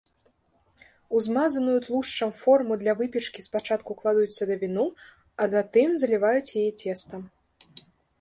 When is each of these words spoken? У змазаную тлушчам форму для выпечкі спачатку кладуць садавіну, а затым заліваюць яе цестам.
У 1.17 1.19
змазаную 1.25 1.73
тлушчам 1.87 2.31
форму 2.39 2.77
для 2.83 2.95
выпечкі 3.01 3.45
спачатку 3.47 3.91
кладуць 3.99 4.37
садавіну, 4.39 4.87
а 5.45 5.49
затым 5.53 5.93
заліваюць 6.05 6.49
яе 6.63 6.65
цестам. 6.81 7.21